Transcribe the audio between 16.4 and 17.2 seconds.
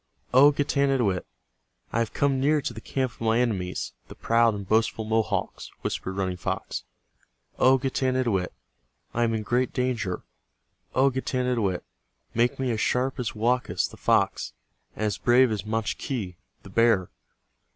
the bear.